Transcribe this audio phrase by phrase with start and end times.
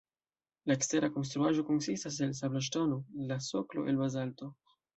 [0.71, 2.99] La ekstera konstruaĵo konsistas el sabloŝtono,
[3.33, 4.53] la soklo el bazalto.